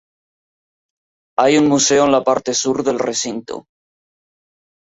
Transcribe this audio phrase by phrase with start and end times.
[1.37, 3.67] Hay un museo en la parte sur del recinto.